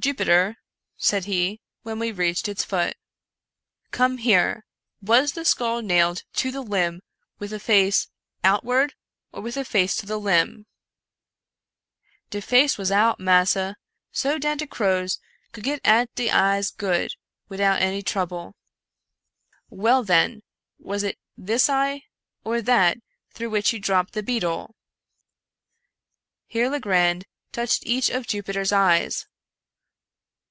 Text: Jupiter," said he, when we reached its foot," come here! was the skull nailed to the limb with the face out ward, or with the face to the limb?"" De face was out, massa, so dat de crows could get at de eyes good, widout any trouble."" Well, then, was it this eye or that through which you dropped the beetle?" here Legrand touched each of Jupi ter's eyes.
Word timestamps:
Jupiter," 0.10 0.56
said 0.96 1.26
he, 1.26 1.60
when 1.82 1.98
we 1.98 2.10
reached 2.10 2.48
its 2.48 2.64
foot," 2.64 2.96
come 3.90 4.16
here! 4.16 4.64
was 5.02 5.32
the 5.32 5.44
skull 5.44 5.82
nailed 5.82 6.22
to 6.36 6.50
the 6.50 6.62
limb 6.62 7.02
with 7.38 7.50
the 7.50 7.60
face 7.60 8.08
out 8.42 8.64
ward, 8.64 8.94
or 9.30 9.42
with 9.42 9.56
the 9.56 9.62
face 9.64 9.94
to 9.96 10.06
the 10.06 10.16
limb?"" 10.16 10.64
De 12.30 12.40
face 12.40 12.78
was 12.78 12.90
out, 12.90 13.20
massa, 13.20 13.76
so 14.10 14.38
dat 14.38 14.60
de 14.60 14.66
crows 14.66 15.18
could 15.52 15.64
get 15.64 15.82
at 15.84 16.14
de 16.14 16.30
eyes 16.30 16.70
good, 16.70 17.12
widout 17.50 17.82
any 17.82 18.00
trouble."" 18.02 18.56
Well, 19.84 20.02
then, 20.02 20.42
was 20.78 21.02
it 21.02 21.18
this 21.36 21.68
eye 21.68 22.04
or 22.42 22.62
that 22.62 22.96
through 23.32 23.50
which 23.50 23.74
you 23.74 23.78
dropped 23.78 24.14
the 24.14 24.22
beetle?" 24.22 24.74
here 26.48 26.70
Legrand 26.70 27.26
touched 27.52 27.84
each 27.84 28.08
of 28.08 28.26
Jupi 28.26 28.54
ter's 28.54 28.72
eyes. 28.72 29.26